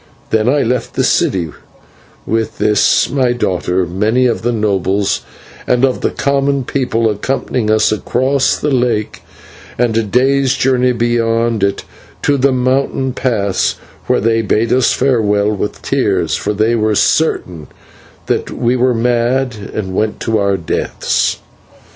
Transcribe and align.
Then 0.31 0.49
I 0.49 0.63
left 0.63 0.95
the 0.95 1.03
city 1.03 1.51
with 2.25 2.57
this 2.57 3.07
my 3.07 3.33
daughter, 3.33 3.85
many 3.85 4.25
of 4.25 4.41
the 4.41 4.51
nobles 4.51 5.21
and 5.67 5.85
of 5.85 6.01
the 6.01 6.09
common 6.09 6.63
people 6.63 7.07
accompanying 7.07 7.69
us 7.69 7.91
across 7.91 8.57
the 8.57 8.71
lake 8.71 9.21
and 9.77 9.95
a 9.95 10.01
day's 10.01 10.55
journey 10.55 10.91
beyond 10.91 11.63
it 11.63 11.83
to 12.23 12.37
the 12.37 12.51
mountain 12.51 13.13
pass, 13.13 13.75
where 14.07 14.19
they 14.19 14.41
bid 14.41 14.73
us 14.73 14.91
farewell 14.91 15.51
with 15.51 15.83
tears, 15.83 16.33
for 16.35 16.55
they 16.55 16.73
were 16.73 16.95
certain 16.95 17.67
that 18.25 18.49
we 18.49 18.75
were 18.75 18.95
mad 18.95 19.55
and 19.71 19.93
went 19.93 20.19
to 20.21 20.39
our 20.39 20.57
deaths. 20.57 21.37